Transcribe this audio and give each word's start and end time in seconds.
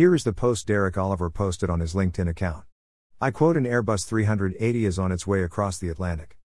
Here 0.00 0.14
is 0.14 0.24
the 0.24 0.32
post 0.32 0.66
Derek 0.66 0.96
Oliver 0.96 1.28
posted 1.28 1.68
on 1.68 1.80
his 1.80 1.92
LinkedIn 1.92 2.26
account. 2.26 2.64
I 3.20 3.30
quote 3.30 3.58
an 3.58 3.66
Airbus 3.66 4.06
380 4.06 4.86
is 4.86 4.98
on 4.98 5.12
its 5.12 5.26
way 5.26 5.42
across 5.42 5.76
the 5.76 5.90
Atlantic. 5.90 6.38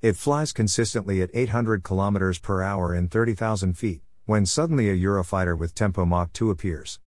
It 0.00 0.16
flies 0.16 0.50
consistently 0.50 1.20
at 1.20 1.28
800 1.34 1.82
km 1.82 2.40
per 2.40 2.62
hour 2.62 2.94
in 2.94 3.08
30,000 3.08 3.74
feet, 3.76 4.00
when 4.24 4.46
suddenly 4.46 4.88
a 4.88 4.96
Eurofighter 4.96 5.58
with 5.58 5.74
tempo 5.74 6.06
Mach 6.06 6.32
2 6.32 6.50
appears. 6.50 7.00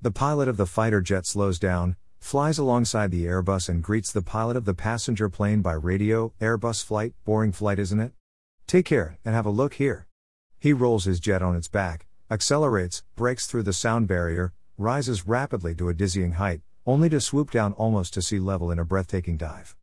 The 0.00 0.10
pilot 0.10 0.48
of 0.48 0.56
the 0.56 0.64
fighter 0.64 1.02
jet 1.02 1.26
slows 1.26 1.58
down, 1.58 1.96
flies 2.20 2.56
alongside 2.56 3.10
the 3.10 3.26
Airbus 3.26 3.68
and 3.68 3.82
greets 3.82 4.10
the 4.10 4.22
pilot 4.22 4.56
of 4.56 4.64
the 4.64 4.72
passenger 4.72 5.28
plane 5.28 5.60
by 5.60 5.74
radio 5.74 6.32
Airbus 6.40 6.82
flight, 6.82 7.12
boring 7.26 7.52
flight, 7.52 7.78
isn't 7.78 8.00
it? 8.00 8.14
Take 8.66 8.86
care, 8.86 9.18
and 9.26 9.34
have 9.34 9.44
a 9.44 9.50
look 9.50 9.74
here. 9.74 10.06
He 10.58 10.72
rolls 10.72 11.04
his 11.04 11.20
jet 11.20 11.42
on 11.42 11.54
its 11.54 11.68
back, 11.68 12.06
accelerates, 12.30 13.02
breaks 13.14 13.46
through 13.46 13.64
the 13.64 13.74
sound 13.74 14.08
barrier, 14.08 14.54
rises 14.80 15.26
rapidly 15.26 15.74
to 15.74 15.90
a 15.90 15.94
dizzying 15.94 16.32
height, 16.32 16.62
only 16.86 17.10
to 17.10 17.20
swoop 17.20 17.50
down 17.50 17.74
almost 17.74 18.14
to 18.14 18.22
sea 18.22 18.40
level 18.40 18.70
in 18.70 18.78
a 18.78 18.84
breathtaking 18.84 19.36
dive. 19.36 19.76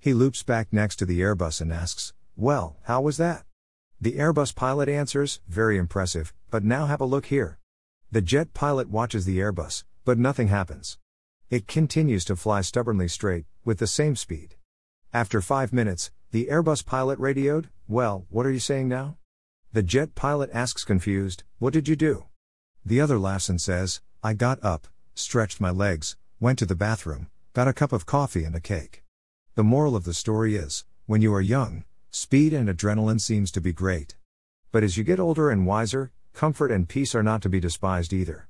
He 0.00 0.12
loops 0.12 0.42
back 0.42 0.72
next 0.72 0.96
to 0.96 1.06
the 1.06 1.20
Airbus 1.20 1.60
and 1.60 1.72
asks, 1.72 2.12
Well, 2.34 2.76
how 2.82 3.00
was 3.00 3.16
that? 3.18 3.44
The 4.00 4.14
Airbus 4.14 4.54
pilot 4.56 4.88
answers, 4.88 5.40
Very 5.46 5.78
impressive, 5.78 6.34
but 6.50 6.64
now 6.64 6.86
have 6.86 7.00
a 7.00 7.04
look 7.04 7.26
here. 7.26 7.58
The 8.10 8.20
jet 8.20 8.52
pilot 8.52 8.88
watches 8.88 9.24
the 9.24 9.38
Airbus, 9.38 9.84
but 10.04 10.18
nothing 10.18 10.48
happens. 10.48 10.98
It 11.48 11.68
continues 11.68 12.24
to 12.24 12.34
fly 12.34 12.60
stubbornly 12.62 13.06
straight, 13.06 13.44
with 13.64 13.78
the 13.78 13.86
same 13.86 14.16
speed. 14.16 14.56
After 15.12 15.40
five 15.40 15.72
minutes, 15.72 16.10
the 16.32 16.46
Airbus 16.46 16.84
pilot 16.84 17.20
radioed, 17.20 17.68
Well, 17.86 18.26
what 18.30 18.46
are 18.46 18.50
you 18.50 18.58
saying 18.58 18.88
now? 18.88 19.16
The 19.72 19.84
jet 19.84 20.16
pilot 20.16 20.50
asks 20.52 20.82
confused, 20.82 21.44
What 21.60 21.72
did 21.72 21.86
you 21.86 21.94
do? 21.94 22.24
The 22.84 23.00
other 23.00 23.18
laughs 23.18 23.48
and 23.48 23.60
says, 23.60 24.00
I 24.22 24.34
got 24.34 24.62
up, 24.62 24.86
stretched 25.14 25.62
my 25.62 25.70
legs, 25.70 26.14
went 26.40 26.58
to 26.58 26.66
the 26.66 26.74
bathroom, 26.74 27.30
got 27.54 27.68
a 27.68 27.72
cup 27.72 27.90
of 27.90 28.04
coffee 28.04 28.44
and 28.44 28.54
a 28.54 28.60
cake. 28.60 29.02
The 29.54 29.64
moral 29.64 29.96
of 29.96 30.04
the 30.04 30.12
story 30.12 30.56
is 30.56 30.84
when 31.06 31.22
you 31.22 31.32
are 31.32 31.40
young, 31.40 31.84
speed 32.10 32.52
and 32.52 32.68
adrenaline 32.68 33.20
seems 33.20 33.50
to 33.52 33.62
be 33.62 33.72
great. 33.72 34.16
But 34.72 34.82
as 34.82 34.98
you 34.98 35.04
get 35.04 35.18
older 35.18 35.50
and 35.50 35.66
wiser, 35.66 36.12
comfort 36.34 36.70
and 36.70 36.86
peace 36.86 37.14
are 37.14 37.22
not 37.22 37.40
to 37.42 37.48
be 37.48 37.60
despised 37.60 38.12
either. 38.12 38.46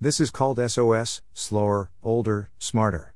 This 0.00 0.20
is 0.20 0.30
called 0.30 0.60
SOS, 0.70 1.20
slower, 1.34 1.90
older, 2.00 2.50
smarter. 2.60 3.12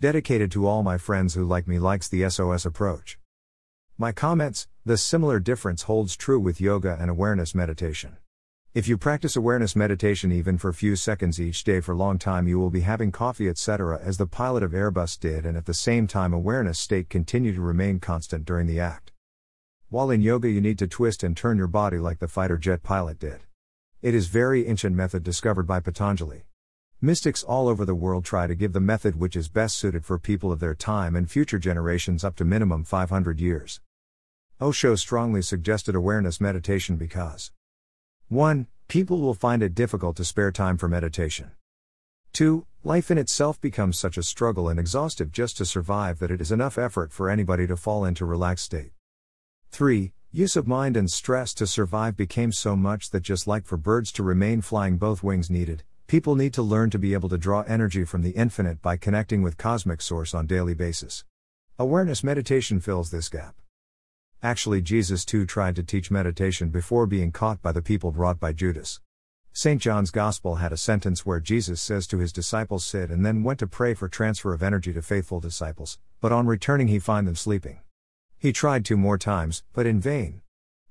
Dedicated 0.00 0.52
to 0.52 0.68
all 0.68 0.84
my 0.84 0.98
friends 0.98 1.34
who 1.34 1.44
like 1.44 1.66
me 1.66 1.80
likes 1.80 2.06
the 2.08 2.30
SOS 2.30 2.64
approach. 2.64 3.18
My 3.98 4.12
comments, 4.12 4.68
the 4.86 4.96
similar 4.96 5.40
difference 5.40 5.82
holds 5.82 6.14
true 6.14 6.38
with 6.38 6.60
yoga 6.60 6.96
and 7.00 7.10
awareness 7.10 7.56
meditation. 7.56 8.18
If 8.72 8.86
you 8.86 8.96
practice 8.96 9.34
awareness 9.34 9.74
meditation 9.74 10.30
even 10.30 10.56
for 10.56 10.72
few 10.72 10.94
seconds 10.94 11.40
each 11.40 11.64
day 11.64 11.80
for 11.80 11.92
long 11.92 12.20
time 12.20 12.46
you 12.46 12.60
will 12.60 12.70
be 12.70 12.82
having 12.82 13.10
coffee 13.10 13.48
etc 13.48 14.00
as 14.00 14.16
the 14.16 14.28
pilot 14.28 14.62
of 14.62 14.70
Airbus 14.70 15.18
did 15.18 15.44
and 15.44 15.56
at 15.56 15.66
the 15.66 15.74
same 15.74 16.06
time 16.06 16.32
awareness 16.32 16.78
state 16.78 17.10
continue 17.10 17.52
to 17.52 17.60
remain 17.60 17.98
constant 17.98 18.44
during 18.44 18.68
the 18.68 18.78
act. 18.78 19.10
While 19.88 20.12
in 20.12 20.20
yoga 20.20 20.48
you 20.48 20.60
need 20.60 20.78
to 20.78 20.86
twist 20.86 21.24
and 21.24 21.36
turn 21.36 21.58
your 21.58 21.66
body 21.66 21.98
like 21.98 22.20
the 22.20 22.28
fighter 22.28 22.56
jet 22.56 22.84
pilot 22.84 23.18
did. 23.18 23.40
It 24.02 24.14
is 24.14 24.28
very 24.28 24.68
ancient 24.68 24.94
method 24.94 25.24
discovered 25.24 25.66
by 25.66 25.80
Patanjali. 25.80 26.44
Mystics 27.00 27.42
all 27.42 27.66
over 27.66 27.84
the 27.84 27.96
world 27.96 28.24
try 28.24 28.46
to 28.46 28.54
give 28.54 28.72
the 28.72 28.78
method 28.78 29.16
which 29.16 29.34
is 29.34 29.48
best 29.48 29.78
suited 29.78 30.04
for 30.04 30.16
people 30.16 30.52
of 30.52 30.60
their 30.60 30.76
time 30.76 31.16
and 31.16 31.28
future 31.28 31.58
generations 31.58 32.22
up 32.22 32.36
to 32.36 32.44
minimum 32.44 32.84
500 32.84 33.40
years. 33.40 33.80
Osho 34.60 34.94
strongly 34.94 35.42
suggested 35.42 35.96
awareness 35.96 36.40
meditation 36.40 36.94
because 36.94 37.50
1. 38.30 38.68
People 38.86 39.18
will 39.18 39.34
find 39.34 39.60
it 39.60 39.74
difficult 39.74 40.16
to 40.16 40.24
spare 40.24 40.52
time 40.52 40.76
for 40.76 40.86
meditation. 40.86 41.50
2. 42.32 42.64
Life 42.84 43.10
in 43.10 43.18
itself 43.18 43.60
becomes 43.60 43.98
such 43.98 44.16
a 44.16 44.22
struggle 44.22 44.68
and 44.68 44.78
exhaustive 44.78 45.32
just 45.32 45.56
to 45.56 45.64
survive 45.64 46.20
that 46.20 46.30
it 46.30 46.40
is 46.40 46.52
enough 46.52 46.78
effort 46.78 47.10
for 47.10 47.28
anybody 47.28 47.66
to 47.66 47.76
fall 47.76 48.04
into 48.04 48.24
relaxed 48.24 48.66
state. 48.66 48.92
3. 49.72 50.12
Use 50.30 50.54
of 50.54 50.68
mind 50.68 50.96
and 50.96 51.10
stress 51.10 51.52
to 51.54 51.66
survive 51.66 52.16
became 52.16 52.52
so 52.52 52.76
much 52.76 53.10
that 53.10 53.24
just 53.24 53.48
like 53.48 53.64
for 53.64 53.76
birds 53.76 54.12
to 54.12 54.22
remain 54.22 54.60
flying, 54.60 54.96
both 54.96 55.24
wings 55.24 55.50
needed, 55.50 55.82
people 56.06 56.36
need 56.36 56.54
to 56.54 56.62
learn 56.62 56.88
to 56.90 57.00
be 57.00 57.14
able 57.14 57.28
to 57.30 57.36
draw 57.36 57.62
energy 57.62 58.04
from 58.04 58.22
the 58.22 58.30
infinite 58.30 58.80
by 58.80 58.96
connecting 58.96 59.42
with 59.42 59.58
cosmic 59.58 60.00
source 60.00 60.34
on 60.34 60.46
daily 60.46 60.74
basis. 60.74 61.24
Awareness 61.80 62.22
meditation 62.22 62.78
fills 62.78 63.10
this 63.10 63.28
gap. 63.28 63.56
Actually, 64.42 64.80
Jesus 64.80 65.26
too 65.26 65.44
tried 65.44 65.76
to 65.76 65.82
teach 65.82 66.10
meditation 66.10 66.70
before 66.70 67.06
being 67.06 67.30
caught 67.30 67.60
by 67.60 67.72
the 67.72 67.82
people 67.82 68.10
brought 68.10 68.40
by 68.40 68.54
Judas. 68.54 68.98
St. 69.52 69.82
John's 69.82 70.10
Gospel 70.10 70.54
had 70.54 70.72
a 70.72 70.78
sentence 70.78 71.26
where 71.26 71.40
Jesus 71.40 71.78
says 71.78 72.06
to 72.06 72.16
his 72.16 72.32
disciples, 72.32 72.82
Sit 72.82 73.10
and 73.10 73.26
then 73.26 73.42
went 73.42 73.58
to 73.58 73.66
pray 73.66 73.92
for 73.92 74.08
transfer 74.08 74.54
of 74.54 74.62
energy 74.62 74.94
to 74.94 75.02
faithful 75.02 75.40
disciples, 75.40 75.98
but 76.22 76.32
on 76.32 76.46
returning 76.46 76.88
he 76.88 76.98
find 76.98 77.28
them 77.28 77.36
sleeping. 77.36 77.80
He 78.38 78.50
tried 78.50 78.86
two 78.86 78.96
more 78.96 79.18
times, 79.18 79.62
but 79.74 79.84
in 79.84 80.00
vain. 80.00 80.40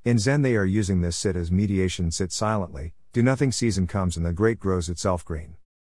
In 0.04 0.20
Zen, 0.20 0.44
they 0.44 0.56
are 0.56 0.66
using 0.66 1.02
this 1.02 1.18
sit 1.18 1.36
as 1.36 1.52
mediation 1.52 2.12
sit 2.12 2.32
silently, 2.32 2.94
do 3.14 3.24
nothing 3.24 3.52
season 3.52 3.88
comes 3.88 4.16
and 4.16 4.24
the 4.24 4.32
great 4.32 4.60
grows 4.60 4.90
itself 4.90 5.26
green. 5.26 5.56